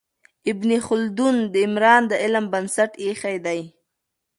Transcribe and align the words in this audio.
ابن 0.51 0.69
خلدون 0.87 1.35
د 1.53 1.55
عمران 1.65 2.01
د 2.07 2.13
علم 2.23 2.45
بنسټ 2.53 2.91
ایښی 3.03 3.37
دی. 3.45 3.59